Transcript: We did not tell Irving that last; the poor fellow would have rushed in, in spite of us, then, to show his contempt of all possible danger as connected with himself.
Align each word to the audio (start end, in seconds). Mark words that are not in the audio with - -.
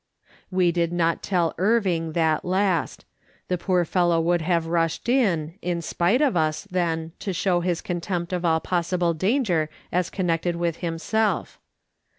We 0.49 0.71
did 0.71 0.91
not 0.91 1.21
tell 1.21 1.53
Irving 1.59 2.13
that 2.13 2.43
last; 2.43 3.05
the 3.49 3.57
poor 3.59 3.85
fellow 3.85 4.19
would 4.19 4.41
have 4.41 4.65
rushed 4.65 5.07
in, 5.07 5.53
in 5.61 5.79
spite 5.83 6.23
of 6.23 6.35
us, 6.35 6.63
then, 6.71 7.11
to 7.19 7.33
show 7.33 7.59
his 7.59 7.81
contempt 7.81 8.33
of 8.33 8.43
all 8.43 8.61
possible 8.61 9.13
danger 9.13 9.69
as 9.91 10.09
connected 10.09 10.55
with 10.55 10.77
himself. 10.77 11.59